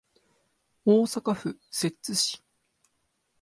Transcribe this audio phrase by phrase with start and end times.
[0.83, 2.39] 大阪府摂津市